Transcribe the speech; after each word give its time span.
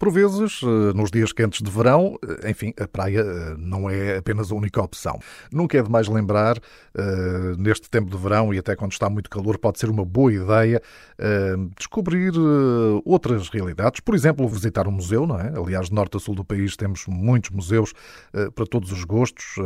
Por 0.00 0.10
vezes, 0.10 0.62
eh, 0.62 0.94
nos 0.94 1.10
dias 1.10 1.30
quentes 1.30 1.60
de 1.60 1.70
verão, 1.70 2.18
eh, 2.26 2.50
enfim, 2.50 2.72
a 2.80 2.88
praia 2.88 3.20
eh, 3.20 3.54
não 3.58 3.90
é 3.90 4.16
apenas 4.16 4.50
a 4.50 4.54
única 4.54 4.80
opção. 4.80 5.20
Nunca 5.52 5.76
é 5.76 5.82
demais 5.82 6.08
lembrar, 6.08 6.56
neste 7.58 7.88
tempo 7.88 8.10
de 8.10 8.16
verão 8.16 8.52
e 8.52 8.58
até 8.58 8.74
quando 8.74 8.92
está 8.92 9.08
muito 9.10 9.28
calor, 9.28 9.58
pode 9.58 9.78
ser 9.78 9.88
uma 9.90 10.04
boa 10.04 10.32
ideia 10.32 10.82
descobrir 11.76 12.32
outras 13.04 13.48
realidades. 13.48 14.00
Por 14.00 14.14
exemplo, 14.14 14.48
visitar 14.48 14.88
um 14.88 14.90
museu, 14.90 15.26
não 15.26 15.38
é? 15.38 15.52
Aliás, 15.56 15.88
de 15.88 15.94
norte 15.94 16.16
a 16.16 16.20
sul 16.20 16.34
do 16.34 16.44
país 16.44 16.76
temos 16.76 17.06
muitos 17.06 17.50
museus 17.50 17.92
para 18.54 18.66
todos 18.66 18.90
os 18.90 19.04
gostos 19.04 19.56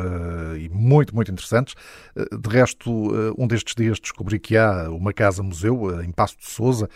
e 0.58 0.68
muito, 0.68 1.14
muito 1.14 1.30
interessantes. 1.32 1.74
De 2.14 2.48
resto, 2.48 2.90
um 3.38 3.46
destes 3.46 3.74
dias 3.74 3.98
descobri 3.98 4.38
que 4.38 4.56
há 4.56 4.90
uma 4.90 5.12
casa-museu 5.12 6.02
em 6.02 6.12
Passo 6.12 6.36
de 6.38 6.46
Souza, 6.46 6.88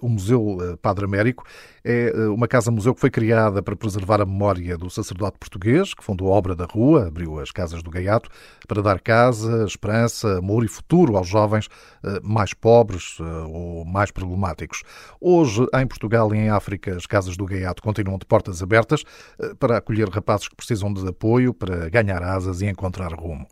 o 0.00 0.08
Museu 0.08 0.78
Padre 0.80 1.04
Américo. 1.04 1.44
É 1.84 2.10
uma 2.28 2.48
casa-museu 2.48 2.83
que 2.92 3.00
foi 3.00 3.10
criada 3.10 3.62
para 3.62 3.76
preservar 3.76 4.20
a 4.20 4.26
memória 4.26 4.76
do 4.76 4.90
sacerdote 4.90 5.38
português, 5.38 5.94
que 5.94 6.02
fundou 6.02 6.32
a 6.32 6.36
Obra 6.36 6.56
da 6.56 6.64
Rua, 6.64 7.06
abriu 7.06 7.38
as 7.38 7.52
Casas 7.52 7.82
do 7.82 7.90
Gaiato, 7.90 8.28
para 8.66 8.82
dar 8.82 9.00
casa, 9.00 9.64
esperança, 9.64 10.38
amor 10.38 10.64
e 10.64 10.68
futuro 10.68 11.16
aos 11.16 11.28
jovens 11.28 11.68
eh, 12.02 12.18
mais 12.22 12.52
pobres 12.52 13.16
eh, 13.20 13.22
ou 13.22 13.84
mais 13.84 14.10
problemáticos. 14.10 14.82
Hoje, 15.20 15.64
em 15.72 15.86
Portugal 15.86 16.34
e 16.34 16.38
em 16.38 16.50
África, 16.50 16.96
as 16.96 17.06
Casas 17.06 17.36
do 17.36 17.46
Gaiato 17.46 17.80
continuam 17.80 18.18
de 18.18 18.26
portas 18.26 18.60
abertas 18.60 19.04
eh, 19.38 19.54
para 19.58 19.76
acolher 19.76 20.08
rapazes 20.08 20.48
que 20.48 20.56
precisam 20.56 20.92
de 20.92 21.08
apoio, 21.08 21.54
para 21.54 21.88
ganhar 21.88 22.22
asas 22.22 22.60
e 22.60 22.66
encontrar 22.66 23.14
rumo. 23.14 23.46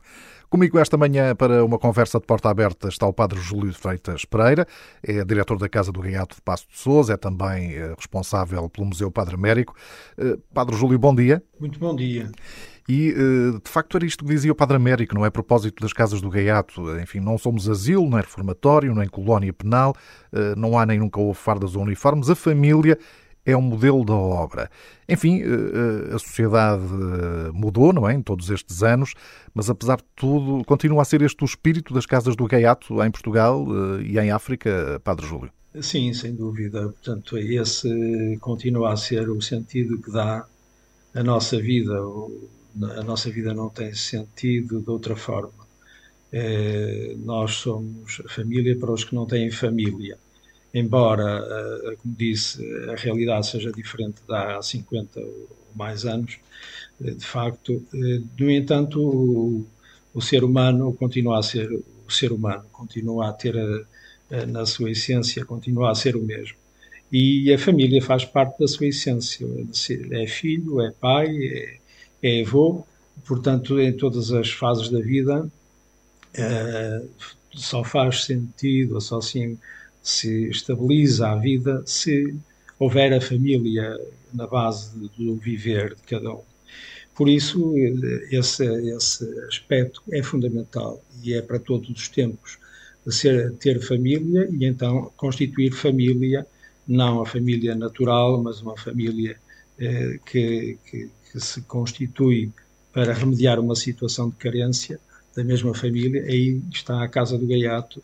Comigo 0.52 0.78
esta 0.78 0.98
manhã 0.98 1.34
para 1.34 1.64
uma 1.64 1.78
conversa 1.78 2.20
de 2.20 2.26
porta 2.26 2.50
aberta 2.50 2.86
está 2.86 3.06
o 3.06 3.12
Padre 3.14 3.40
Júlio 3.40 3.72
Freitas 3.72 4.26
Pereira, 4.26 4.66
é 5.02 5.24
diretor 5.24 5.56
da 5.56 5.66
Casa 5.66 5.90
do 5.90 6.02
Gaiato 6.02 6.36
de 6.36 6.42
Passo 6.42 6.68
de 6.70 6.78
Sousa, 6.78 7.14
é 7.14 7.16
também 7.16 7.72
eh, 7.72 7.94
responsável 7.96 8.68
pelo 8.68 8.86
Museu 8.86 9.10
Padre 9.10 9.34
Américo. 9.34 9.74
Eh, 10.18 10.36
Padre 10.52 10.76
Júlio, 10.76 10.98
bom 10.98 11.14
dia. 11.14 11.42
Muito 11.58 11.78
bom 11.78 11.96
dia. 11.96 12.30
E, 12.86 13.14
eh, 13.16 13.60
de 13.64 13.70
facto, 13.70 13.96
era 13.96 14.04
isto 14.04 14.26
que 14.26 14.30
dizia 14.30 14.52
o 14.52 14.54
Padre 14.54 14.76
Américo, 14.76 15.14
não 15.14 15.24
é? 15.24 15.28
A 15.28 15.30
propósito 15.30 15.80
das 15.80 15.94
casas 15.94 16.20
do 16.20 16.28
Gaiato. 16.28 17.00
Enfim, 17.00 17.20
não 17.20 17.38
somos 17.38 17.66
asilo, 17.66 18.02
nem 18.02 18.20
reformatório, 18.20 18.94
nem 18.94 19.08
colónia 19.08 19.54
penal, 19.54 19.94
não 20.54 20.78
há 20.78 20.84
nem 20.84 20.98
nunca 20.98 21.18
houve 21.18 21.38
fardas 21.38 21.74
ou 21.74 21.82
uniformes. 21.82 22.28
A 22.28 22.34
família 22.34 22.98
é 23.44 23.56
um 23.56 23.62
modelo 23.62 24.04
da 24.04 24.14
obra. 24.14 24.70
Enfim, 25.08 25.42
eh, 25.42 25.46
eh, 25.46 26.14
a 26.14 26.18
sociedade 26.18 26.84
eh, 26.84 27.50
mudou, 27.52 27.92
não 27.92 28.08
é, 28.08 28.14
em 28.14 28.22
todos 28.22 28.50
estes 28.50 28.82
anos, 28.82 29.14
mas 29.52 29.68
apesar 29.68 29.96
de 29.96 30.04
tudo, 30.14 30.64
continua 30.64 31.02
a 31.02 31.04
ser 31.04 31.22
este 31.22 31.42
o 31.42 31.44
espírito 31.44 31.92
das 31.92 32.06
casas 32.06 32.36
do 32.36 32.46
Gaiato 32.46 33.02
em 33.02 33.10
Portugal 33.10 33.66
e 34.00 34.18
em 34.18 34.30
África, 34.30 35.00
Padre 35.02 35.26
Júlio. 35.26 35.50
Sim, 35.80 36.12
sem 36.12 36.34
dúvida. 36.34 36.82
Portanto, 36.82 37.36
esse 37.38 38.38
continua 38.40 38.92
a 38.92 38.96
ser 38.96 39.28
o 39.28 39.40
sentido 39.40 39.98
que 39.98 40.10
dá 40.12 40.46
a 41.14 41.22
nossa 41.22 41.58
vida. 41.60 41.98
A 42.96 43.02
nossa 43.02 43.30
vida 43.30 43.52
não 43.52 43.68
tem 43.68 43.92
sentido 43.94 44.80
de 44.80 44.90
outra 44.90 45.16
forma. 45.16 45.62
É, 46.30 47.14
nós 47.18 47.52
somos 47.56 48.22
família 48.28 48.78
para 48.78 48.92
os 48.92 49.04
que 49.04 49.14
não 49.14 49.26
têm 49.26 49.50
família 49.50 50.18
embora, 50.74 51.44
eh, 51.92 51.96
como 52.02 52.14
disse, 52.16 52.62
a 52.90 52.94
realidade 52.96 53.46
seja 53.46 53.72
diferente 53.72 54.22
de 54.26 54.34
há 54.34 54.60
50 54.62 55.20
ou 55.20 55.48
mais 55.74 56.04
anos, 56.06 56.38
eh, 57.04 57.12
de 57.12 57.24
facto, 57.26 57.84
eh, 57.94 58.20
no 58.38 58.50
entanto, 58.50 59.00
o, 59.00 59.66
o 60.14 60.20
ser 60.22 60.44
humano 60.44 60.92
continua 60.94 61.38
a 61.38 61.42
ser 61.42 61.70
o 62.06 62.10
ser 62.10 62.32
humano, 62.32 62.64
continua 62.72 63.28
a 63.30 63.32
ter 63.32 63.56
a, 63.58 64.38
a, 64.42 64.46
na 64.46 64.66
sua 64.66 64.90
essência, 64.90 65.44
continua 65.44 65.90
a 65.90 65.94
ser 65.94 66.16
o 66.16 66.22
mesmo. 66.22 66.56
E 67.12 67.52
a 67.52 67.58
família 67.58 68.02
faz 68.02 68.24
parte 68.24 68.58
da 68.58 68.68
sua 68.68 68.86
essência, 68.86 69.46
é 70.12 70.26
filho, 70.26 70.80
é 70.80 70.90
pai, 70.92 71.28
é, 71.46 71.78
é 72.22 72.42
avô, 72.42 72.84
portanto, 73.26 73.78
em 73.80 73.92
todas 73.96 74.32
as 74.32 74.50
fases 74.50 74.88
da 74.88 75.00
vida, 75.00 75.50
só 77.54 77.84
faz 77.84 78.24
sentido, 78.24 79.00
só 79.00 79.18
assim 79.18 79.58
se 80.02 80.48
estabiliza 80.48 81.28
a 81.28 81.36
vida 81.36 81.82
se 81.86 82.34
houver 82.78 83.12
a 83.12 83.20
família 83.20 83.98
na 84.34 84.46
base 84.46 84.90
do 85.16 85.36
viver 85.36 85.94
de 85.94 86.02
cada 86.02 86.32
um. 86.32 86.42
Por 87.14 87.28
isso, 87.28 87.74
esse, 88.30 88.64
esse 88.64 89.24
aspecto 89.46 90.02
é 90.10 90.22
fundamental 90.22 91.02
e 91.22 91.34
é 91.34 91.42
para 91.42 91.58
todos 91.58 91.88
os 91.90 92.08
tempos 92.08 92.58
ser, 93.10 93.52
ter 93.54 93.80
família 93.80 94.48
e 94.50 94.64
então 94.64 95.12
constituir 95.16 95.72
família, 95.72 96.46
não 96.86 97.20
a 97.20 97.26
família 97.26 97.74
natural, 97.74 98.42
mas 98.42 98.60
uma 98.60 98.76
família 98.76 99.36
eh, 99.78 100.18
que, 100.24 100.78
que, 100.86 101.10
que 101.30 101.40
se 101.40 101.62
constitui 101.62 102.50
para 102.92 103.12
remediar 103.12 103.58
uma 103.58 103.74
situação 103.74 104.28
de 104.28 104.36
carência 104.36 105.00
da 105.34 105.42
mesma 105.42 105.74
família. 105.74 106.22
Aí 106.24 106.60
está 106.72 107.02
a 107.02 107.08
Casa 107.08 107.38
do 107.38 107.46
Gaiato, 107.46 108.02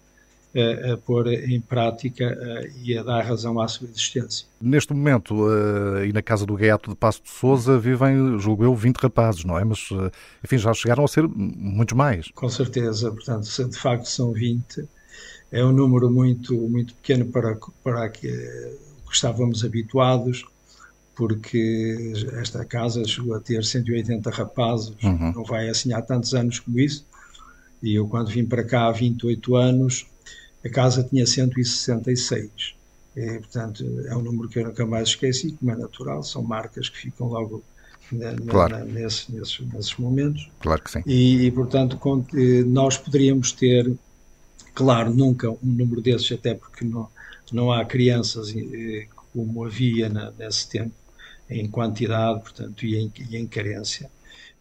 a, 0.55 0.93
a 0.93 0.97
pôr 0.97 1.29
em 1.29 1.61
prática 1.61 2.37
e 2.83 2.97
a 2.97 3.03
dar 3.03 3.23
razão 3.23 3.61
à 3.61 3.69
sua 3.69 3.89
existência. 3.89 4.47
Neste 4.61 4.93
momento, 4.93 5.35
uh, 5.35 6.05
e 6.05 6.13
na 6.13 6.23
casa 6.23 6.47
do 6.47 6.55
Gaiato 6.55 6.91
de 6.91 6.97
Passo 6.97 7.23
de 7.23 7.31
Souza, 7.31 7.79
vivem, 7.79 8.39
julgo 8.39 8.65
eu, 8.65 8.75
20 8.75 8.97
rapazes, 8.97 9.45
não 9.45 9.59
é? 9.59 9.65
Mas, 9.65 9.91
uh, 9.91 10.11
enfim, 10.45 10.59
já 10.59 10.73
chegaram 10.73 11.05
a 11.05 11.09
ser 11.09 11.29
muitos 11.29 11.97
mais. 11.97 12.29
Com 12.35 12.49
certeza, 12.49 13.11
portanto, 13.11 13.47
de 13.47 13.79
facto 13.79 14.07
são 14.07 14.33
20. 14.33 14.89
É 15.51 15.65
um 15.65 15.73
número 15.73 16.11
muito, 16.11 16.55
muito 16.55 16.95
pequeno 16.95 17.27
para, 17.27 17.57
para 17.83 18.09
que, 18.09 18.29
que 18.29 19.15
estávamos 19.15 19.65
habituados, 19.65 20.45
porque 21.15 22.13
esta 22.41 22.65
casa 22.65 23.05
chegou 23.05 23.35
a 23.35 23.41
ter 23.41 23.65
180 23.65 24.31
rapazes, 24.31 24.93
uhum. 25.03 25.33
não 25.33 25.45
vai 25.45 25.69
assim 25.69 25.93
há 25.93 26.03
tantos 26.03 26.35
anos 26.35 26.61
como 26.61 26.79
isso. 26.79 27.07
E 27.83 27.95
eu, 27.95 28.07
quando 28.09 28.29
vim 28.29 28.45
para 28.45 28.65
cá 28.65 28.87
há 28.87 28.93
28 28.93 29.57
anos, 29.57 30.07
a 30.65 30.69
casa 30.69 31.03
tinha 31.03 31.27
166. 31.27 32.75
É, 33.17 33.39
portanto, 33.39 33.85
é 34.07 34.17
um 34.17 34.23
número 34.23 34.49
que 34.49 34.59
eu 34.61 34.67
nunca 34.67 34.87
mais 34.87 35.09
esqueci, 35.09 35.53
como 35.53 35.73
é 35.73 35.77
natural, 35.77 36.23
são 36.23 36.43
marcas 36.43 36.89
que 36.89 36.99
ficam 36.99 37.27
logo 37.29 37.65
na, 38.13 38.35
claro. 38.35 38.79
na, 38.79 38.85
nesse, 38.85 39.33
nesses, 39.33 39.61
nesses, 39.61 39.97
momentos. 39.97 40.49
Claro 40.61 40.83
que 40.83 40.91
sim. 40.91 41.03
E, 41.05 41.47
e 41.47 41.51
portanto, 41.51 41.99
eh, 42.35 42.63
nós 42.65 42.97
poderíamos 42.97 43.53
ter, 43.53 43.93
claro, 44.75 45.13
nunca 45.13 45.51
um 45.51 45.59
número 45.63 46.01
desses, 46.01 46.31
até 46.31 46.55
porque 46.55 46.85
não, 46.85 47.09
não 47.53 47.73
há 47.73 47.85
crianças 47.85 48.55
eh, 48.57 49.07
como 49.33 49.65
havia 49.65 50.09
na, 50.09 50.31
nesse 50.39 50.69
tempo, 50.69 50.95
em 51.51 51.69
quantidade, 51.69 52.41
portanto, 52.41 52.85
e 52.85 52.97
em, 52.97 53.13
e 53.31 53.37
em 53.37 53.47
carência. 53.47 54.11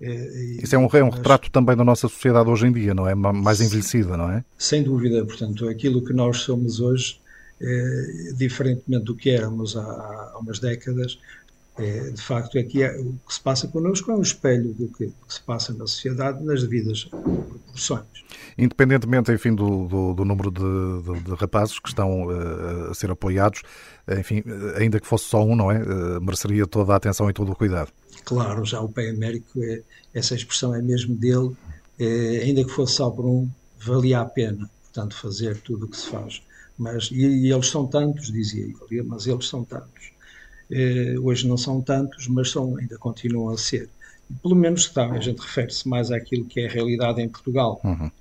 Eh, 0.01 0.59
Isso 0.63 0.75
é 0.75 0.77
um, 0.77 0.87
é 0.91 1.03
um 1.03 1.09
retrato 1.09 1.49
também 1.51 1.75
da 1.75 1.83
nossa 1.83 2.07
sociedade 2.07 2.49
hoje 2.49 2.67
em 2.67 2.71
dia, 2.71 2.93
não 2.93 3.07
é? 3.07 3.15
Mais 3.15 3.61
envelhecida, 3.61 4.15
não 4.15 4.31
é? 4.31 4.43
Sem 4.57 4.83
dúvida, 4.83 5.25
portanto, 5.25 5.67
aquilo 5.67 6.03
que 6.03 6.13
nós 6.13 6.37
somos 6.39 6.79
hoje, 6.79 7.19
é, 7.59 8.31
diferentemente 8.35 9.05
do 9.05 9.15
que 9.15 9.29
éramos 9.31 9.75
há, 9.75 9.81
há 9.81 10.37
umas 10.39 10.59
décadas, 10.59 11.17
é, 11.77 12.09
de 12.09 12.21
facto 12.21 12.57
é 12.57 12.63
que 12.63 12.81
é, 12.81 12.97
o 12.99 13.13
que 13.27 13.33
se 13.33 13.39
passa 13.39 13.67
connosco 13.67 14.11
é 14.11 14.15
um 14.15 14.21
espelho 14.21 14.73
do 14.73 14.87
que, 14.87 15.11
se 15.27 15.41
passa 15.41 15.73
na 15.73 15.85
sociedade 15.85 16.43
nas 16.43 16.61
devidas 16.61 17.05
proporções. 17.05 18.05
Independentemente, 18.57 19.31
enfim, 19.31 19.53
do, 19.53 19.87
do, 19.87 20.13
do 20.15 20.25
número 20.25 20.49
de, 20.49 20.61
de, 21.03 21.19
de, 21.23 21.35
rapazes 21.35 21.77
que 21.77 21.89
estão 21.89 22.25
uh, 22.25 22.89
a 22.89 22.93
ser 22.93 23.11
apoiados, 23.11 23.61
enfim, 24.17 24.43
ainda 24.75 24.99
que 24.99 25.05
fosse 25.05 25.25
só 25.25 25.43
um, 25.43 25.55
não 25.55 25.71
é? 25.71 25.79
Uh, 25.79 26.21
mereceria 26.21 26.65
toda 26.65 26.93
a 26.93 26.95
atenção 26.95 27.29
e 27.29 27.33
todo 27.33 27.51
o 27.51 27.55
cuidado. 27.55 27.91
Claro, 28.25 28.65
já 28.65 28.81
o 28.81 28.89
Pai 28.89 29.09
Américo, 29.09 29.61
é, 29.61 29.81
essa 30.13 30.33
expressão 30.33 30.73
é 30.73 30.81
mesmo 30.81 31.15
dele, 31.15 31.55
é, 31.99 32.41
ainda 32.43 32.63
que 32.63 32.71
fosse 32.71 32.93
só 32.93 33.09
por 33.09 33.25
um, 33.25 33.47
valia 33.79 34.21
a 34.21 34.25
pena, 34.25 34.69
portanto, 34.85 35.15
fazer 35.15 35.61
tudo 35.61 35.85
o 35.85 35.89
que 35.89 35.97
se 35.97 36.09
faz. 36.09 36.41
Mas, 36.77 37.09
e, 37.11 37.25
e 37.25 37.51
eles 37.51 37.67
são 37.67 37.85
tantos, 37.85 38.31
dizia 38.31 38.65
ele, 38.65 39.03
mas 39.03 39.27
eles 39.27 39.47
são 39.47 39.63
tantos. 39.63 40.11
É, 40.71 41.15
hoje 41.19 41.47
não 41.47 41.57
são 41.57 41.81
tantos, 41.81 42.27
mas 42.27 42.51
são, 42.51 42.77
ainda 42.77 42.97
continuam 42.97 43.49
a 43.53 43.57
ser. 43.57 43.89
E, 44.29 44.33
pelo 44.33 44.55
menos 44.55 44.81
está, 44.81 45.09
a 45.09 45.19
gente 45.19 45.39
refere-se 45.39 45.87
mais 45.87 46.11
àquilo 46.11 46.45
que 46.45 46.59
é 46.59 46.67
a 46.67 46.69
realidade 46.69 47.21
em 47.21 47.29
Portugal. 47.29 47.79
Uhum. 47.83 48.11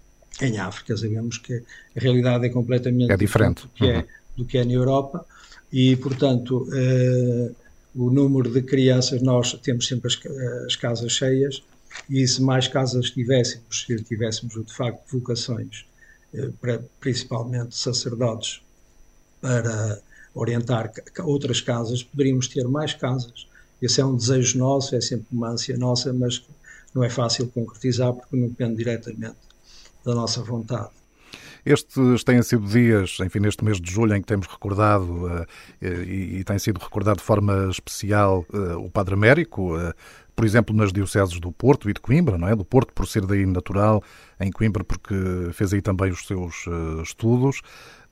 Em 0.40 0.58
África 0.58 0.96
sabemos 0.96 1.38
que 1.38 1.54
a 1.96 2.00
realidade 2.00 2.46
é 2.46 2.48
completamente 2.50 3.10
é 3.10 3.16
diferente 3.16 3.62
do 3.62 3.68
que, 3.68 3.84
é, 3.84 3.86
uhum. 3.86 3.98
é, 3.98 4.06
do 4.36 4.44
que 4.44 4.58
é 4.58 4.64
na 4.64 4.72
Europa 4.72 5.26
e, 5.72 5.96
portanto, 5.96 6.68
eh, 6.72 7.50
o 7.94 8.10
número 8.10 8.50
de 8.50 8.62
crianças, 8.62 9.22
nós 9.22 9.52
temos 9.54 9.86
sempre 9.86 10.08
as, 10.08 10.18
as 10.66 10.76
casas 10.76 11.12
cheias 11.12 11.62
e 12.08 12.26
se 12.26 12.42
mais 12.42 12.68
casas 12.68 13.10
tivéssemos, 13.10 13.84
se 13.86 13.96
tivéssemos 14.02 14.54
de 14.64 14.72
facto 14.72 15.00
vocações, 15.10 15.86
eh, 16.34 16.50
para, 16.60 16.84
principalmente 17.00 17.76
sacerdotes, 17.76 18.60
para 19.40 20.00
orientar 20.36 20.92
outras 21.24 21.60
casas, 21.60 22.02
poderíamos 22.02 22.46
ter 22.46 22.68
mais 22.68 22.92
casas. 22.92 23.48
Esse 23.80 24.00
é 24.00 24.04
um 24.04 24.14
desejo 24.14 24.58
nosso, 24.58 24.94
é 24.94 25.00
sempre 25.00 25.26
uma 25.32 25.48
ânsia 25.48 25.76
nossa, 25.76 26.12
mas 26.12 26.44
não 26.94 27.02
é 27.02 27.10
fácil 27.10 27.48
concretizar 27.48 28.12
porque 28.12 28.36
não 28.36 28.48
depende 28.48 28.76
diretamente 28.76 29.36
da 30.04 30.14
nossa 30.14 30.42
vontade. 30.42 30.90
Estes 31.64 32.22
têm 32.22 32.40
sido 32.42 32.64
dias, 32.64 33.16
enfim, 33.20 33.40
neste 33.40 33.64
mês 33.64 33.80
de 33.80 33.90
julho, 33.90 34.14
em 34.14 34.20
que 34.20 34.26
temos 34.26 34.46
recordado 34.46 35.26
uh, 35.26 35.46
e, 35.82 36.38
e, 36.38 36.44
tem 36.44 36.58
sido 36.60 36.78
recordado 36.78 37.16
de 37.16 37.24
forma 37.24 37.68
especial 37.68 38.46
uh, 38.52 38.78
o 38.78 38.88
Padre 38.88 39.14
Américo, 39.14 39.72
por 40.36 40.44
exemplo, 40.44 40.76
nas 40.76 40.92
dioceses 40.92 41.40
do 41.40 41.50
Porto 41.50 41.90
e 41.90 41.92
de 41.92 42.00
Coimbra, 42.00 42.38
não 42.38 42.46
é? 42.46 42.54
Do 42.54 42.64
Porto 42.64 42.92
por 42.92 43.08
ser 43.08 43.26
daí 43.26 43.44
natural, 43.44 44.00
em 44.38 44.52
Coimbra 44.52 44.84
porque 44.84 45.14
fez 45.54 45.72
aí 45.72 45.82
também 45.82 46.12
os 46.12 46.24
seus 46.24 46.66
estudos. 47.02 47.62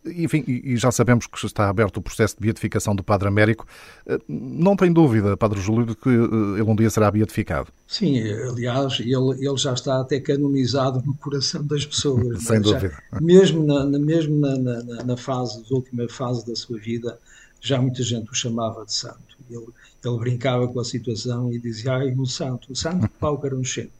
Enfim, 0.07 0.45
e 0.47 0.77
já 0.77 0.93
sabemos 0.93 1.27
que 1.27 1.47
está 1.47 1.69
aberto 1.69 1.97
o 1.97 2.03
processo 2.03 2.37
de 2.37 2.43
beatificação 2.43 2.95
do 2.95 3.03
Padre 3.03 3.27
Américo. 3.27 3.67
Eh, 4.07 4.19
não 4.29 4.77
tem 4.77 4.93
dúvida, 4.93 5.35
Padre 5.35 5.61
Júlio, 5.61 5.87
de 5.87 5.97
que 5.97 6.11
eh, 6.11 6.61
ele 6.61 6.63
um 6.63 6.77
dia 6.77 6.91
será 6.91 7.11
beatificado? 7.11 7.69
Sim, 7.87 8.21
aliás, 8.21 9.01
ele, 9.01 9.47
ele 9.47 9.57
já 9.57 9.73
está 9.73 10.01
até 10.01 10.21
canonizado 10.21 11.03
no 11.07 11.15
coração 11.15 11.67
das 11.67 11.87
pessoas. 11.87 12.43
Sem 12.45 12.61
dúvida. 12.61 13.03
Já, 13.13 13.21
mesmo 13.21 13.65
na, 13.65 13.87
mesmo 13.99 14.37
na, 14.39 14.59
na, 14.59 15.05
na, 15.05 15.17
fase, 15.17 15.63
na 15.71 15.77
última 15.77 16.07
fase 16.09 16.47
da 16.47 16.55
sua 16.55 16.79
vida, 16.79 17.19
já 17.61 17.81
muita 17.81 18.03
gente 18.03 18.31
o 18.31 18.35
chamava 18.35 18.85
de 18.85 18.93
santo. 18.93 19.39
Ele, 19.51 19.67
ele 20.05 20.19
brincava 20.19 20.69
com 20.69 20.81
a 20.81 20.85
situação 20.85 21.51
e 21.51 21.59
dizia, 21.59 21.95
ai, 21.95 22.15
o 22.15 22.27
santo, 22.27 22.71
o 22.71 22.77
santo 22.77 23.09
pau 23.19 23.39
caronchento. 23.41 23.93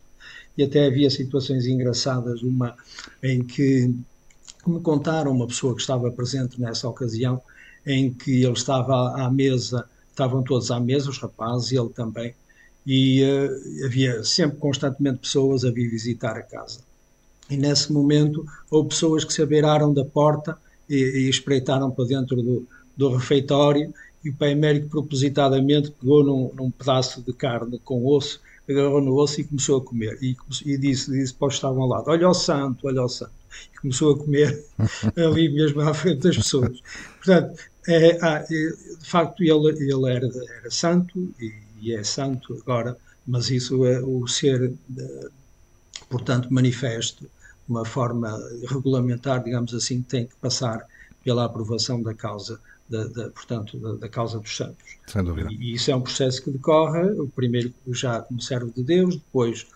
E 0.57 0.63
até 0.63 0.87
havia 0.87 1.09
situações 1.09 1.67
engraçadas, 1.67 2.43
uma 2.43 2.77
em 3.23 3.43
que 3.43 3.93
me 4.71 4.81
contaram 4.81 5.33
uma 5.33 5.47
pessoa 5.47 5.75
que 5.75 5.81
estava 5.81 6.11
presente 6.11 6.61
nessa 6.61 6.89
ocasião, 6.89 7.41
em 7.87 8.13
que 8.13 8.43
ele 8.43 8.53
estava 8.53 9.15
à 9.23 9.31
mesa, 9.31 9.89
estavam 10.11 10.43
todos 10.43 10.71
à 10.71 10.81
mesa, 10.81 11.11
os 11.11 11.19
rapazes, 11.19 11.73
e 11.73 11.79
ele 11.79 11.91
também, 11.91 12.35
e 12.87 13.23
uh, 13.23 13.87
havia 13.87 14.23
sempre 14.25 14.59
constantemente 14.59 15.19
pessoas 15.19 15.65
a 15.65 15.71
vir 15.71 15.89
visitar 15.89 16.37
a 16.37 16.43
casa. 16.43 16.81
E 17.49 17.57
nesse 17.57 17.93
momento 17.93 18.47
houve 18.71 18.91
pessoas 18.91 19.25
que 19.25 19.33
se 19.33 19.43
abeiraram 19.43 19.93
da 19.93 20.05
porta 20.05 20.57
e, 20.89 20.97
e 20.97 21.29
espreitaram 21.29 21.91
para 21.91 22.05
dentro 22.07 22.37
do, 22.37 22.67
do 22.97 23.17
refeitório 23.17 23.93
e 24.25 24.31
o 24.31 24.35
pai 24.35 24.53
Américo 24.53 24.89
propositadamente 24.89 25.91
pegou 25.91 26.25
num, 26.25 26.51
num, 26.55 26.71
pedaço 26.71 27.21
de 27.21 27.33
carne 27.35 27.79
com 27.85 28.07
osso, 28.07 28.41
agarrou 28.69 29.03
no 29.03 29.15
osso 29.17 29.43
e 29.43 29.45
começou 29.45 29.79
a 29.79 29.83
comer. 29.83 30.19
E, 30.23 30.35
e 30.65 30.79
disse, 30.79 31.11
disse 31.11 31.35
para 31.35 31.49
os 31.49 31.55
que 31.55 31.59
estavam 31.59 31.83
ao 31.83 31.89
lado: 31.89 32.09
Olha 32.09 32.31
o 32.31 32.33
santo, 32.33 32.87
olha 32.87 33.03
o 33.03 33.09
santo 33.09 33.44
e 33.75 33.79
começou 33.79 34.15
a 34.15 34.19
comer 34.19 34.65
ali 35.17 35.49
mesmo 35.49 35.81
à 35.81 35.95
frente 35.95 36.23
das 36.23 36.37
pessoas. 36.37 36.81
Portanto, 37.17 37.61
é, 37.87 38.43
de 38.49 39.09
facto, 39.09 39.43
ele, 39.43 39.69
ele 39.69 40.11
era, 40.11 40.27
era 40.59 40.71
santo 40.71 41.33
e, 41.41 41.53
e, 41.81 41.95
é 41.95 42.03
santo 42.03 42.59
agora, 42.63 42.97
mas 43.27 43.51
isso 43.51 43.85
é 43.85 44.01
o 44.01 44.27
ser, 44.27 44.73
portanto, 46.09 46.53
manifesto, 46.53 47.29
uma 47.69 47.85
forma 47.85 48.39
regulamentar, 48.69 49.43
digamos 49.43 49.75
assim, 49.75 50.03
tem 50.03 50.27
que 50.27 50.37
passar 50.37 50.87
pela 51.23 51.45
aprovação 51.45 52.03
da 52.03 52.15
causa 52.15 52.61
da, 52.89 53.05
da, 53.05 53.31
portanto, 53.31 53.79
da, 53.79 53.95
da, 53.95 54.09
causa 54.09 54.39
dos 54.39 54.57
santos. 54.57 54.99
Sem 55.07 55.25
dúvida. 55.25 55.51
E, 55.51 55.57
e, 55.57 55.75
isso 55.75 55.91
é 55.91 55.97
um 55.97 56.03
processo 56.03 56.43
que 56.43 56.51
decorre, 56.51 57.03
o 57.13 57.29
primeiro 57.29 57.73
já 57.89 58.21
como 58.21 58.41
servo 58.41 58.71
de 58.71 58.83
Deus, 58.83 59.17
depois 59.17 59.67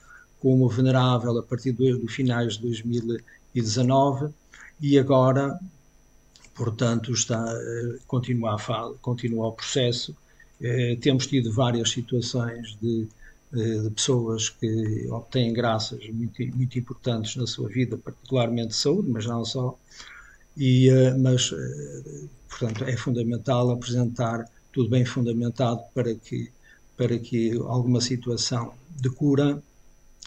como 0.41 0.69
venerável 0.69 1.37
a 1.39 1.43
partir 1.43 1.73
do, 1.73 1.99
do 1.99 2.09
finais 2.09 2.55
de 2.55 2.63
2000 2.63 3.19
2019 3.63 4.33
e 4.81 4.99
agora, 4.99 5.59
portanto, 6.55 7.13
está, 7.13 7.45
eh, 7.53 7.99
continua, 8.07 8.55
a, 8.55 8.93
continua 9.01 9.49
o 9.49 9.53
processo. 9.53 10.17
Eh, 10.61 10.97
temos 11.01 11.27
tido 11.27 11.53
várias 11.53 11.91
situações 11.91 12.77
de, 12.81 13.09
eh, 13.55 13.79
de 13.83 13.91
pessoas 13.91 14.49
que 14.49 15.07
obtêm 15.11 15.53
graças 15.53 16.09
muito, 16.11 16.43
muito 16.57 16.79
importantes 16.79 17.37
na 17.37 17.47
sua 17.47 17.69
vida, 17.69 17.99
particularmente 17.99 18.69
de 18.69 18.77
saúde, 18.77 19.09
mas 19.11 19.27
não 19.27 19.45
só. 19.45 19.77
E, 20.57 20.91
mas, 21.21 21.55
portanto, 22.49 22.83
é 22.85 22.97
fundamental 22.97 23.71
apresentar 23.71 24.45
tudo 24.73 24.91
bem 24.91 25.05
fundamentado 25.05 25.81
para 25.95 26.15
que, 26.15 26.51
para 26.97 27.17
que 27.19 27.53
alguma 27.67 28.01
situação 28.01 28.75
de 28.91 29.09
cura, 29.09 29.63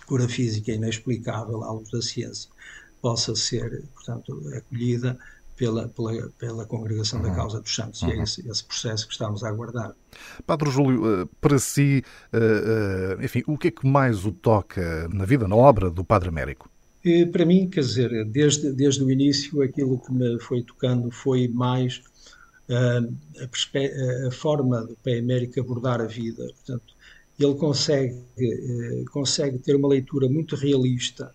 cura 0.05 0.27
física 0.29 0.71
inexplicável 0.71 1.63
à 1.63 1.71
luz 1.73 1.89
da 1.91 2.01
ciência, 2.01 2.49
possa 3.01 3.35
ser, 3.35 3.83
portanto, 3.93 4.41
acolhida 4.55 5.17
pela, 5.61 5.87
pela, 5.89 6.29
pela 6.39 6.65
Congregação 6.65 7.19
uhum. 7.19 7.29
da 7.29 7.35
Causa 7.35 7.61
dos 7.61 7.73
Santos. 7.73 8.01
Uhum. 8.01 8.09
E 8.09 8.11
é 8.13 8.15
uhum. 8.17 8.23
esse, 8.23 8.49
esse, 8.49 8.63
processo 8.63 9.05
que 9.05 9.13
estamos 9.13 9.43
a 9.43 9.49
aguardar. 9.49 9.93
Padre 10.45 10.71
Júlio, 10.71 11.21
eh, 11.21 11.27
para 11.39 11.59
si, 11.59 12.03
eh, 12.33 13.17
eh, 13.19 13.25
enfim, 13.25 13.43
o 13.45 13.57
que 13.57 13.67
é 13.67 13.71
que 13.71 13.85
mais 13.85 14.25
o 14.25 14.31
toca 14.31 15.07
na 15.09 15.23
vida, 15.23 15.47
na 15.47 15.55
obra 15.55 15.89
do 15.89 16.03
Padre 16.03 16.29
Américo? 16.29 16.69
E, 17.03 17.25
para 17.25 17.45
mim, 17.45 17.69
quer 17.69 17.81
dizer, 17.81 18.25
desde, 18.25 18.71
desde 18.71 19.03
o 19.03 19.11
início, 19.11 19.61
aquilo 19.61 19.99
que 19.99 20.11
me 20.11 20.39
foi 20.39 20.63
tocando 20.63 21.11
foi 21.11 21.47
mais 21.47 22.01
uh, 22.69 23.13
a, 23.39 24.27
a, 24.27 24.31
forma 24.31 24.81
do 24.81 24.95
Pai 25.03 25.19
Américo 25.19 25.59
abordar 25.59 26.01
a 26.01 26.05
vida. 26.05 26.43
Portanto, 26.43 26.93
ele 27.39 27.55
consegue, 27.55 28.15
uh, 28.15 29.05
consegue 29.11 29.57
ter 29.57 29.75
uma 29.75 29.87
leitura 29.87 30.27
muito 30.27 30.55
realista 30.55 31.33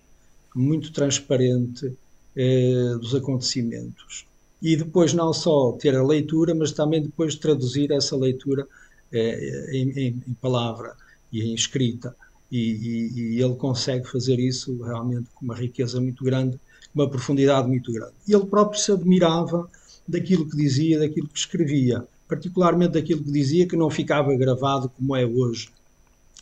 muito 0.56 0.90
transparente 0.90 1.92
eh, 2.34 2.94
dos 2.98 3.14
acontecimentos. 3.14 4.26
E 4.62 4.74
depois 4.74 5.12
não 5.12 5.32
só 5.32 5.72
ter 5.72 5.94
a 5.94 6.02
leitura, 6.02 6.54
mas 6.54 6.72
também 6.72 7.02
depois 7.02 7.34
traduzir 7.34 7.92
essa 7.92 8.16
leitura 8.16 8.66
eh, 9.12 9.70
em, 9.72 9.90
em, 9.90 10.22
em, 10.26 10.34
palavra 10.40 10.94
e 11.30 11.42
em 11.42 11.54
escrita. 11.54 12.16
E, 12.50 12.58
e, 12.58 13.20
e, 13.20 13.42
ele 13.42 13.54
consegue 13.56 14.08
fazer 14.08 14.38
isso 14.38 14.82
realmente 14.82 15.26
com 15.34 15.44
uma 15.44 15.54
riqueza 15.54 16.00
muito 16.00 16.24
grande, 16.24 16.58
uma 16.94 17.08
profundidade 17.08 17.68
muito 17.68 17.92
grande. 17.92 18.12
E 18.26 18.34
ele 18.34 18.46
próprio 18.46 18.80
se 18.80 18.90
admirava 18.92 19.68
daquilo 20.08 20.48
que 20.48 20.56
dizia, 20.56 20.98
daquilo 20.98 21.28
que 21.28 21.38
escrevia, 21.38 22.06
particularmente 22.26 22.92
daquilo 22.92 23.22
que 23.22 23.30
dizia 23.30 23.68
que 23.68 23.76
não 23.76 23.90
ficava 23.90 24.34
gravado 24.36 24.88
como 24.88 25.14
é 25.14 25.26
hoje. 25.26 25.68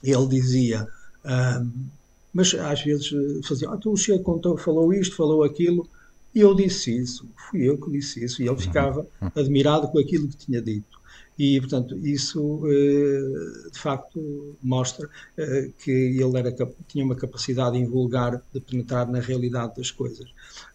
Ele 0.02 0.26
dizia. 0.28 0.86
Um, 1.24 1.88
mas 2.34 2.52
às 2.52 2.82
vezes 2.82 3.12
eh, 3.12 3.40
faziam, 3.46 3.72
ah, 3.72 3.76
então 3.78 3.92
o 3.92 3.96
senhor 3.96 4.20
contou, 4.20 4.58
falou 4.58 4.92
isto, 4.92 5.14
falou 5.14 5.44
aquilo, 5.44 5.88
e 6.34 6.40
eu 6.40 6.52
disse 6.52 6.94
isso, 6.94 7.28
fui 7.48 7.62
eu 7.62 7.78
que 7.78 7.88
disse 7.92 8.24
isso, 8.24 8.42
e 8.42 8.46
ele 8.46 8.50
uhum. 8.50 8.58
ficava 8.58 9.06
uhum. 9.22 9.30
admirado 9.36 9.86
com 9.88 10.00
aquilo 10.00 10.26
que 10.26 10.36
tinha 10.36 10.60
dito. 10.60 10.98
E, 11.38 11.60
portanto, 11.60 11.96
isso 11.98 12.62
eh, 12.66 13.70
de 13.72 13.78
facto 13.78 14.56
mostra 14.62 15.08
eh, 15.36 15.70
que 15.78 15.90
ele 15.90 16.38
era, 16.38 16.52
tinha 16.88 17.04
uma 17.04 17.16
capacidade 17.16 17.76
invulgar 17.76 18.40
de 18.52 18.60
penetrar 18.60 19.08
na 19.08 19.18
realidade 19.18 19.76
das 19.76 19.90
coisas. 19.90 20.28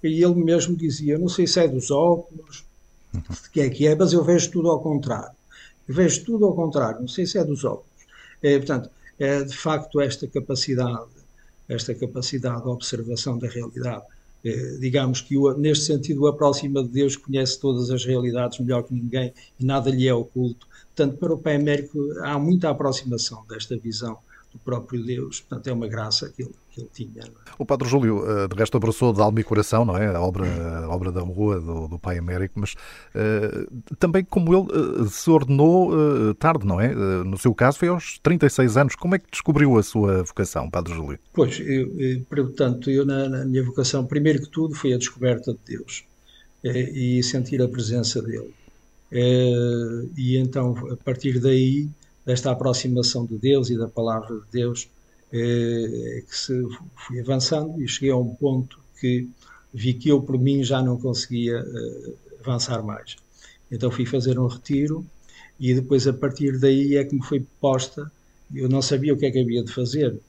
E 0.03 0.23
ele 0.23 0.35
mesmo 0.35 0.75
dizia: 0.75 1.17
Não 1.17 1.29
sei 1.29 1.47
se 1.47 1.61
é 1.61 1.67
dos 1.67 1.91
óculos, 1.91 2.65
uhum. 3.13 3.21
de 3.21 3.49
que 3.51 3.61
é 3.61 3.69
que 3.69 3.87
é, 3.87 3.95
mas 3.95 4.11
eu 4.11 4.23
vejo 4.23 4.51
tudo 4.51 4.69
ao 4.69 4.81
contrário. 4.81 5.35
Eu 5.87 5.95
vejo 5.95 6.23
tudo 6.25 6.45
ao 6.45 6.53
contrário, 6.53 7.01
não 7.01 7.07
sei 7.07 7.25
se 7.25 7.37
é 7.37 7.43
dos 7.43 7.63
óculos. 7.63 7.87
É, 8.41 8.57
portanto, 8.57 8.89
é 9.17 9.43
de 9.43 9.55
facto 9.55 9.99
esta 9.99 10.27
capacidade 10.27 11.18
esta 11.69 11.93
capacidade 11.93 12.63
de 12.63 12.69
observação 12.69 13.37
da 13.37 13.47
realidade. 13.47 14.03
Eh, 14.43 14.77
digamos 14.79 15.21
que, 15.21 15.35
neste 15.57 15.85
sentido, 15.85 16.27
aproxima 16.27 16.81
de 16.81 16.89
Deus, 16.89 17.15
conhece 17.15 17.59
todas 17.59 17.89
as 17.91 18.03
realidades 18.03 18.59
melhor 18.59 18.83
que 18.83 18.93
ninguém 18.93 19.33
e 19.59 19.65
nada 19.65 19.89
lhe 19.89 20.07
é 20.07 20.13
oculto. 20.13 20.67
Portanto, 20.95 21.17
para 21.17 21.33
o 21.33 21.37
Pai 21.37 21.55
Américo 21.55 21.97
há 22.21 22.37
muita 22.39 22.69
aproximação 22.69 23.45
desta 23.47 23.77
visão 23.77 24.17
do 24.51 24.59
próprio 24.59 25.03
Deus. 25.03 25.41
Portanto, 25.41 25.67
é 25.67 25.73
uma 25.73 25.87
graça 25.87 26.33
ele, 26.37 26.51
que 26.79 27.03
ele 27.03 27.09
tinha. 27.11 27.23
É? 27.23 27.29
O 27.57 27.65
Padre 27.65 27.87
Júlio, 27.87 28.23
eh, 28.25 28.47
de 28.47 28.55
resto, 28.55 28.77
abraçou 28.77 29.11
de 29.13 29.21
alma 29.21 29.39
e 29.39 29.43
coração, 29.43 29.83
não 29.83 29.97
é? 29.97 30.07
A 30.07 30.21
obra, 30.21 30.45
a 30.85 30.89
obra 30.89 31.11
da 31.11 31.21
rua 31.21 31.59
do, 31.59 31.87
do 31.87 31.99
Pai 31.99 32.17
Américo, 32.17 32.59
mas 32.59 32.73
uh, 32.73 33.95
também 33.97 34.23
como 34.23 34.53
ele 34.53 34.67
uh, 34.71 35.05
se 35.05 35.29
ordenou 35.29 35.91
uh, 35.91 36.33
tarde, 36.35 36.65
não 36.65 36.79
é? 36.79 36.93
no 37.23 37.37
seu 37.37 37.53
caso, 37.53 37.77
foi 37.77 37.87
aos 37.87 38.19
36 38.19 38.77
anos. 38.77 38.95
Como 38.95 39.15
é 39.15 39.19
que 39.19 39.29
descobriu 39.31 39.77
a 39.77 39.83
sua 39.83 40.23
vocação, 40.23 40.69
Padre 40.69 40.93
Júlio? 40.93 41.19
Pois, 41.33 41.59
eu, 41.59 41.99
eu, 41.99 42.21
portanto, 42.29 42.89
eu 42.89 43.05
na, 43.05 43.27
na, 43.27 43.45
minha 43.45 43.63
vocação, 43.63 44.05
primeiro 44.05 44.41
que 44.41 44.49
tudo, 44.49 44.75
foi 44.75 44.93
a 44.93 44.97
descoberta 44.97 45.53
de 45.53 45.77
Deus 45.77 46.03
e 46.63 47.23
sentir 47.23 47.61
a 47.61 47.67
presença 47.69 48.21
dele. 48.21 48.53
e 49.11 50.37
então, 50.37 50.75
a 50.91 50.97
partir 50.97 51.39
daí, 51.39 51.87
desta 52.25 52.51
aproximação 52.51 53.25
de 53.25 53.37
Deus 53.37 53.69
e 53.69 53.77
da 53.77 53.87
palavra 53.87 54.35
de 54.35 54.51
Deus, 54.51 54.89
é, 55.31 56.23
que 56.27 56.35
se 56.35 56.53
fui 56.95 57.19
avançando 57.19 57.81
e 57.81 57.87
cheguei 57.87 58.11
a 58.11 58.17
um 58.17 58.33
ponto 58.35 58.79
que 58.99 59.29
vi 59.73 59.93
que 59.93 60.09
eu 60.09 60.21
por 60.21 60.37
mim 60.37 60.63
já 60.63 60.81
não 60.81 60.99
conseguia 60.99 61.57
eh, 61.57 62.13
avançar 62.41 62.83
mais. 62.83 63.15
Então 63.71 63.91
fui 63.91 64.05
fazer 64.05 64.39
um 64.39 64.47
retiro 64.47 65.05
e 65.59 65.73
depois 65.73 66.07
a 66.07 66.13
partir 66.13 66.59
daí 66.59 66.95
é 66.95 67.03
que 67.03 67.15
me 67.15 67.23
foi 67.23 67.45
posta, 67.61 68.11
eu 68.53 68.67
não 68.67 68.81
sabia 68.81 69.13
o 69.13 69.17
que 69.17 69.25
é 69.25 69.31
que 69.31 69.39
havia 69.39 69.63
de 69.63 69.71
fazer. 69.71 70.19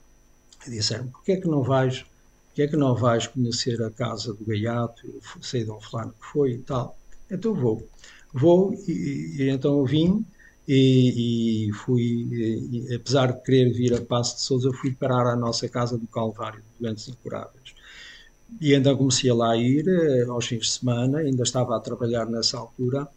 E 0.67 0.71
disseram, 0.71 1.09
porquê 1.09 1.33
é 1.33 1.37
que 1.37 1.49
não 1.49 1.63
vais, 1.63 2.05
porquê 2.49 2.63
é 2.63 2.67
que 2.69 2.77
não 2.77 2.95
vais 2.95 3.27
conhecer 3.27 3.83
a 3.83 3.91
casa 3.91 4.35
do 4.35 4.45
Gaiato, 4.45 5.07
eu 5.07 5.43
sei 5.43 5.65
de 5.65 5.71
um 5.71 5.81
fulano 5.81 6.13
que 6.13 6.27
foi 6.27 6.53
e 6.53 6.59
tal. 6.59 6.99
Então 7.31 7.55
vou. 7.55 7.89
Vou 8.33 8.75
e, 8.87 9.37
e 9.39 9.49
então 9.49 9.85
vim 9.85 10.25
e, 10.73 11.67
e 11.67 11.73
fui, 11.73 12.29
e, 12.31 12.95
apesar 12.95 13.33
de 13.33 13.43
querer 13.43 13.73
vir 13.73 13.93
a 13.93 14.01
Passo 14.01 14.37
de 14.37 14.43
Souza, 14.43 14.71
fui 14.73 14.93
parar 14.93 15.27
à 15.27 15.35
nossa 15.35 15.69
casa 15.69 15.99
do 15.99 16.07
Calvário, 16.07 16.63
doentes 16.79 17.09
incuráveis. 17.09 17.75
E 18.61 18.73
então 18.73 18.97
comecei 18.97 19.29
a 19.31 19.35
lá 19.35 19.57
ir 19.57 19.89
eh, 19.89 20.27
aos 20.29 20.47
fins 20.47 20.67
de 20.67 20.71
semana, 20.71 21.19
ainda 21.19 21.43
estava 21.43 21.77
a 21.77 21.81
trabalhar 21.81 22.27
nessa 22.27 22.57
altura, 22.57 23.09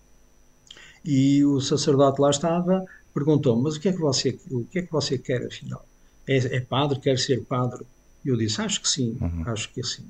e 1.06 1.46
o 1.46 1.62
sacerdote 1.62 2.20
lá 2.20 2.32
estava, 2.32 2.84
perguntou 3.14 3.56
mas 3.56 3.76
o 3.76 3.80
que 3.80 3.90
é 3.90 3.94
que 3.94 4.00
você, 4.00 4.40
o 4.50 4.66
que 4.66 4.80
é 4.80 4.82
que 4.82 4.92
você 4.92 5.20
quer 5.20 5.46
afinal? 5.46 5.86
É, 6.28 6.38
é 6.56 6.60
padre? 6.60 7.00
Quer 7.00 7.20
ser 7.20 7.44
padre? 7.44 7.86
E 8.26 8.30
eu 8.30 8.38
disse, 8.38 8.62
acho 8.62 8.82
que 8.82 8.90
sim, 8.90 9.16
uhum. 9.22 9.44
acho 9.46 9.72
que 9.72 9.84
sim. 9.84 10.06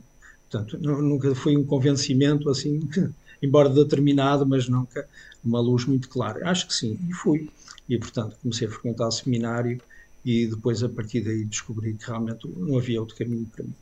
Portanto, 0.50 0.78
nunca 0.80 1.36
foi 1.36 1.58
um 1.58 1.66
convencimento 1.66 2.50
assim, 2.50 2.88
embora 3.44 3.70
determinado, 3.70 4.46
mas 4.46 4.68
nunca 4.68 5.08
uma 5.44 5.60
luz 5.60 5.86
muito 5.86 6.08
clara. 6.10 6.50
Acho 6.50 6.68
que 6.68 6.74
sim, 6.74 6.98
e 7.10 7.14
fui. 7.14 7.50
E, 7.88 7.98
portanto, 7.98 8.38
comecei 8.42 8.68
a 8.68 8.72
frequentar 8.72 9.08
o 9.08 9.12
seminário 9.12 9.80
e 10.24 10.48
depois, 10.48 10.82
a 10.82 10.90
partir 10.90 11.22
daí, 11.22 11.44
descobri 11.44 11.94
que 11.94 12.08
realmente 12.08 12.48
não 12.48 12.78
havia 12.78 13.00
outro 13.02 13.16
caminho 13.16 13.46
para 13.54 13.64
mim. 13.64 13.74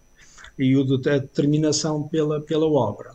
E 0.58 0.76
a 0.76 1.18
determinação 1.20 2.08
pela, 2.08 2.42
pela 2.42 2.66
obra 2.66 3.14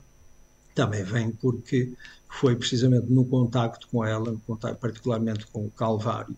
também 0.74 1.02
vem 1.02 1.30
porque 1.30 1.92
foi 2.28 2.54
precisamente 2.54 3.10
no 3.10 3.24
contacto 3.24 3.88
com 3.88 4.04
ela, 4.04 4.30
no 4.30 4.38
contacto, 4.40 4.78
particularmente 4.80 5.46
com 5.46 5.64
o 5.64 5.70
Calvário, 5.70 6.36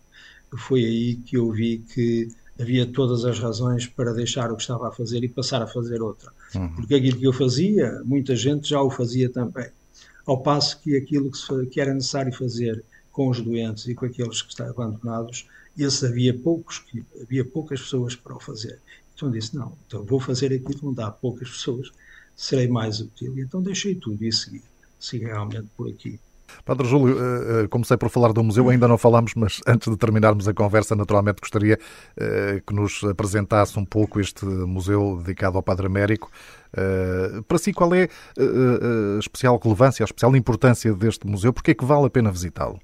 foi 0.56 0.84
aí 0.84 1.16
que 1.16 1.36
eu 1.36 1.50
vi 1.50 1.78
que 1.78 2.28
havia 2.60 2.86
todas 2.86 3.24
as 3.24 3.38
razões 3.38 3.86
para 3.86 4.12
deixar 4.12 4.50
o 4.50 4.56
que 4.56 4.62
estava 4.62 4.88
a 4.88 4.92
fazer 4.92 5.22
e 5.22 5.28
passar 5.28 5.62
a 5.62 5.66
fazer 5.66 6.02
outra. 6.02 6.32
Uhum. 6.54 6.68
Porque 6.74 6.94
aquilo 6.94 7.18
que 7.18 7.26
eu 7.26 7.32
fazia, 7.32 8.00
muita 8.04 8.34
gente 8.34 8.68
já 8.68 8.80
o 8.80 8.90
fazia 8.90 9.30
também. 9.30 9.68
Ao 10.28 10.36
passo 10.42 10.78
que 10.82 10.94
aquilo 10.94 11.30
que, 11.30 11.66
que 11.68 11.80
era 11.80 11.94
necessário 11.94 12.30
fazer 12.34 12.84
com 13.10 13.30
os 13.30 13.40
doentes 13.40 13.88
e 13.88 13.94
com 13.94 14.04
aqueles 14.04 14.42
que 14.42 14.50
estão 14.50 14.68
abandonados, 14.68 15.48
esse 15.74 16.04
havia 16.04 16.38
poucos, 16.38 16.84
havia 17.18 17.42
poucas 17.46 17.80
pessoas 17.80 18.14
para 18.14 18.36
o 18.36 18.38
fazer. 18.38 18.78
Então 19.14 19.30
disse, 19.30 19.56
não, 19.56 19.72
então 19.86 20.04
vou 20.04 20.20
fazer 20.20 20.52
aquilo 20.52 20.90
onde 20.90 21.00
há 21.00 21.10
poucas 21.10 21.48
pessoas, 21.48 21.90
serei 22.36 22.68
mais 22.68 23.00
útil. 23.00 23.38
E 23.38 23.40
então 23.40 23.62
deixei 23.62 23.94
tudo 23.94 24.22
e 24.22 24.30
segui, 24.30 24.62
segui 25.00 25.24
realmente 25.24 25.68
por 25.74 25.88
aqui. 25.88 26.20
Padre 26.64 26.86
Júlio, 26.86 27.16
eh, 27.18 27.64
eh, 27.64 27.68
comecei 27.68 27.96
por 27.96 28.08
falar 28.10 28.32
do 28.32 28.42
museu, 28.42 28.68
ainda 28.68 28.88
não 28.88 28.98
falámos, 28.98 29.34
mas 29.34 29.60
antes 29.66 29.90
de 29.90 29.96
terminarmos 29.96 30.48
a 30.48 30.54
conversa, 30.54 30.94
naturalmente 30.94 31.40
gostaria 31.40 31.78
eh, 32.16 32.62
que 32.66 32.74
nos 32.74 33.02
apresentasse 33.04 33.78
um 33.78 33.84
pouco 33.84 34.20
este 34.20 34.44
museu 34.44 35.16
dedicado 35.18 35.56
ao 35.56 35.62
Padre 35.62 35.86
Américo. 35.86 36.30
Para 37.48 37.56
si, 37.56 37.72
qual 37.72 37.94
é 37.94 38.10
a 38.38 39.18
especial 39.18 39.58
relevância, 39.62 40.04
a 40.04 40.06
especial 40.06 40.36
importância 40.36 40.92
deste 40.92 41.26
museu? 41.26 41.50
Porque 41.50 41.70
é 41.70 41.74
que 41.74 41.84
vale 41.84 42.06
a 42.06 42.10
pena 42.10 42.30
visitá-lo? 42.30 42.78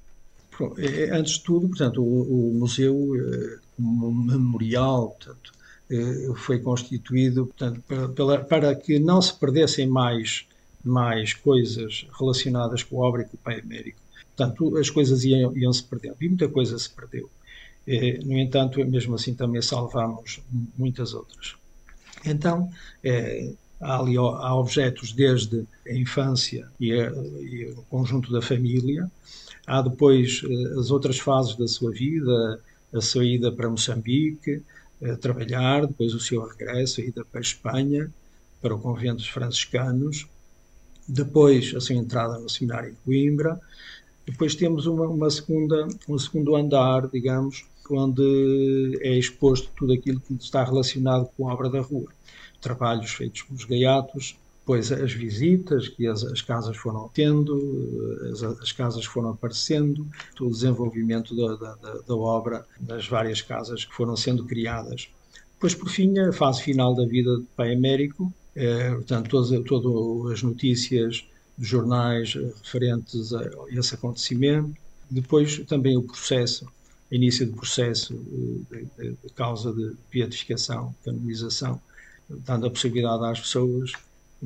Antes 1.11 1.33
de 1.33 1.43
tudo, 1.43 1.67
portanto, 1.67 2.01
o, 2.01 2.49
o 2.49 2.53
museu, 2.55 3.11
como 3.77 4.11
memorial, 4.11 5.09
portanto, 5.09 5.51
foi 6.35 6.57
constituído 6.59 7.45
portanto, 7.45 7.83
para, 8.15 8.39
para 8.39 8.75
que 8.75 8.97
não 8.97 9.21
se 9.21 9.37
perdessem 9.37 9.87
mais 9.87 10.47
mais 10.85 11.33
coisas 11.33 12.05
relacionadas 12.17 12.83
com 12.83 13.03
a 13.03 13.07
obra 13.07 13.23
e 13.23 13.25
com 13.25 13.35
o 13.35 13.39
Pai 13.39 13.59
Américo. 13.59 13.99
Portanto, 14.35 14.77
as 14.77 14.89
coisas 14.89 15.23
iam, 15.23 15.55
iam 15.57 15.73
se 15.73 15.83
perdendo 15.83 16.17
e 16.21 16.27
muita 16.27 16.47
coisa 16.47 16.77
se 16.77 16.89
perdeu. 16.89 17.29
Eh, 17.87 18.19
no 18.23 18.37
entanto, 18.37 18.83
mesmo 18.85 19.15
assim 19.15 19.33
também 19.33 19.61
salvamos 19.61 20.41
muitas 20.77 21.13
outras. 21.13 21.55
Então, 22.25 22.69
eh, 23.03 23.53
há, 23.79 23.99
ali, 23.99 24.17
há 24.17 24.55
objetos 24.55 25.13
desde 25.13 25.65
a 25.87 25.93
infância 25.93 26.67
e, 26.79 26.91
a, 26.91 27.11
e, 27.11 27.73
o 27.77 27.83
conjunto 27.83 28.31
da 28.31 28.41
família, 28.41 29.09
há 29.65 29.81
depois 29.81 30.41
eh, 30.43 30.79
as 30.79 30.91
outras 30.91 31.19
fases 31.19 31.55
da 31.55 31.67
sua 31.67 31.91
vida, 31.91 32.59
a 32.93 33.01
saída 33.01 33.51
para 33.51 33.69
Moçambique, 33.69 34.61
trabalhar, 35.19 35.85
depois 35.85 36.13
o 36.13 36.19
seu 36.21 36.41
regresso, 36.47 37.01
a 37.01 37.03
ida 37.03 37.25
para 37.25 37.41
a 37.41 37.41
Espanha, 37.41 38.09
para 38.61 38.73
o 38.73 38.79
convento 38.79 39.17
dos 39.17 39.27
franciscanos, 39.27 40.25
depois 41.07 41.73
a 41.75 41.79
sua 41.79 41.95
entrada 41.95 42.37
no 42.39 42.49
seminário 42.49 42.91
em 42.91 42.95
Coimbra, 43.05 43.59
depois 44.25 44.55
temos 44.55 44.87
uma, 44.87 45.07
uma 45.07 45.29
segunda, 45.29 45.87
um 46.09 46.17
segundo 46.17 46.55
andar, 46.55 47.07
digamos, 47.07 47.65
onde 47.89 48.97
é 49.01 49.15
exposto 49.15 49.69
tudo 49.75 49.93
aquilo 49.93 50.19
que 50.19 50.33
está 50.33 50.63
relacionado 50.63 51.29
com 51.37 51.47
a 51.47 51.53
obra 51.53 51.69
da 51.69 51.81
rua. 51.81 52.07
Trabalhos 52.59 53.11
feitos 53.11 53.43
pelos 53.43 53.65
gaiatos, 53.65 54.35
depois 54.65 54.91
as 54.91 55.13
visitas 55.13 55.87
que 55.87 56.07
as, 56.07 56.23
as 56.23 56.41
casas 56.41 56.75
foram 56.75 57.07
tendo, 57.13 57.55
as, 58.31 58.41
as, 58.41 58.71
casas 58.71 59.05
foram 59.05 59.29
aparecendo, 59.29 60.07
o 60.41 60.49
desenvolvimento 60.49 61.35
da, 61.35 61.75
da, 61.75 61.99
da, 62.07 62.15
obra 62.15 62.65
nas 62.81 63.07
várias 63.07 63.43
casas 63.43 63.85
que 63.85 63.93
foram 63.93 64.15
sendo 64.17 64.43
criadas. 64.43 65.07
Depois, 65.53 65.75
por 65.75 65.87
fim, 65.87 66.17
a 66.17 66.33
fase 66.33 66.63
final 66.63 66.95
da 66.95 67.05
vida 67.05 67.37
de 67.37 67.45
Pai 67.55 67.75
Américo, 67.75 68.33
é, 68.55 68.91
portanto, 68.91 69.29
todas, 69.29 69.63
todas 69.65 70.31
as 70.31 70.43
notícias 70.43 71.25
dos 71.57 71.67
jornais 71.67 72.33
referentes 72.33 73.33
a 73.33 73.43
esse 73.69 73.95
acontecimento. 73.95 74.75
Depois, 75.09 75.59
também 75.65 75.97
o 75.97 76.03
processo, 76.03 76.67
início 77.11 77.45
do 77.45 77.53
processo 77.53 78.15
de, 78.71 78.85
de 79.01 79.29
causa 79.35 79.73
de 79.73 79.93
beatificação, 80.11 80.95
canonização, 81.03 81.79
dando 82.29 82.67
a 82.67 82.69
possibilidade 82.71 83.23
às 83.25 83.39
pessoas 83.39 83.91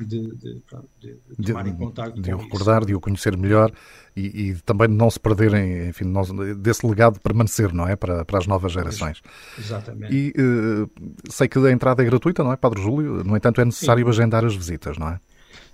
de, 0.04 0.20
de, 0.36 0.62
de, 1.00 1.16
de 1.38 1.46
tomarem 1.46 1.74
contato 1.74 2.20
de 2.20 2.32
o 2.32 2.36
recordar, 2.38 2.78
isso. 2.78 2.86
de 2.86 2.94
o 2.94 3.00
conhecer 3.00 3.36
melhor 3.36 3.72
e, 4.16 4.50
e, 4.50 4.54
também 4.62 4.88
de 4.88 4.94
não 4.94 5.10
se 5.10 5.18
perderem, 5.18 5.88
enfim, 5.88 6.04
não, 6.04 6.22
desse 6.56 6.86
legado 6.86 7.20
permanecer, 7.20 7.72
não 7.72 7.86
é? 7.86 7.96
Para, 7.96 8.24
para 8.24 8.38
as 8.38 8.46
novas 8.46 8.72
gerações. 8.72 9.22
Exatamente. 9.58 10.14
E 10.14 10.34
uh, 10.40 10.90
sei 11.30 11.48
que 11.48 11.58
a 11.58 11.70
entrada 11.70 12.02
é 12.02 12.06
gratuita, 12.06 12.42
não 12.42 12.52
é, 12.52 12.56
Padre 12.56 12.82
Júlio? 12.82 13.24
No 13.24 13.36
entanto, 13.36 13.60
é 13.60 13.64
necessário 13.64 14.04
Sim. 14.04 14.10
agendar 14.10 14.44
as 14.44 14.54
visitas, 14.54 14.98
não 14.98 15.08
é? 15.08 15.20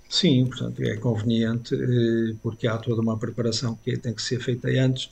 Sim, 0.09 0.45
portanto, 0.45 0.81
é 0.81 0.95
conveniente 0.95 1.75
eh, 1.75 2.35
porque 2.41 2.65
há 2.65 2.77
toda 2.77 3.01
uma 3.01 3.17
preparação 3.17 3.77
que 3.83 3.97
tem 3.97 4.13
que 4.13 4.21
ser 4.21 4.39
feita 4.39 4.69
antes. 4.69 5.09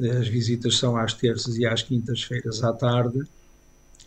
As 0.00 0.26
visitas 0.26 0.78
são 0.78 0.96
às 0.96 1.14
terças 1.14 1.56
e 1.56 1.64
às 1.64 1.82
quintas-feiras 1.82 2.64
à 2.64 2.72
tarde 2.72 3.22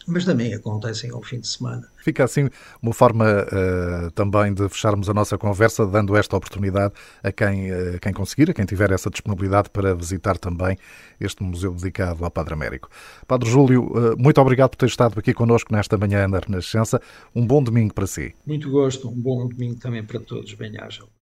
mas 0.07 0.25
também 0.25 0.53
acontecem 0.53 1.11
ao 1.11 1.21
fim 1.21 1.39
de 1.39 1.47
semana. 1.47 1.87
Fica 1.97 2.23
assim 2.23 2.49
uma 2.81 2.93
forma 2.93 3.25
uh, 3.25 4.11
também 4.11 4.53
de 4.53 4.67
fecharmos 4.69 5.09
a 5.09 5.13
nossa 5.13 5.37
conversa, 5.37 5.85
dando 5.85 6.15
esta 6.15 6.37
oportunidade 6.37 6.93
a 7.23 7.31
quem, 7.31 7.71
uh, 7.71 7.99
quem 7.99 8.13
conseguir, 8.13 8.49
a 8.51 8.53
quem 8.53 8.65
tiver 8.65 8.91
essa 8.91 9.09
disponibilidade 9.09 9.69
para 9.69 9.95
visitar 9.95 10.37
também 10.37 10.77
este 11.19 11.43
museu 11.43 11.73
dedicado 11.73 12.23
ao 12.23 12.31
Padre 12.31 12.53
Américo. 12.53 12.89
Padre 13.27 13.49
Júlio, 13.49 13.85
uh, 13.85 14.15
muito 14.17 14.39
obrigado 14.39 14.71
por 14.71 14.77
ter 14.77 14.87
estado 14.87 15.17
aqui 15.19 15.33
connosco 15.33 15.73
nesta 15.73 15.97
manhã 15.97 16.27
na 16.27 16.39
Renascença. 16.39 17.01
Um 17.33 17.45
bom 17.45 17.63
domingo 17.63 17.93
para 17.93 18.07
si. 18.07 18.35
Muito 18.45 18.69
gosto, 18.69 19.09
um 19.09 19.19
bom 19.19 19.47
domingo 19.47 19.79
também 19.79 20.03
para 20.03 20.19
todos. 20.19 20.53
Bem-ajam. 20.53 21.07